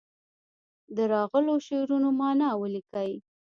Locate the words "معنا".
2.19-2.49